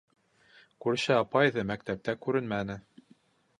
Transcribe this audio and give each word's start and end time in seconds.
Күрше 0.85 1.13
апай 1.17 1.53
ҙа 1.59 1.65
мәктәптә 1.73 2.17
күренмәне. 2.27 2.81